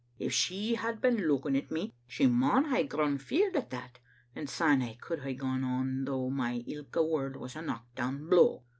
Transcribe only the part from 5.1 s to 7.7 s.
hae gone on though my ilka word was a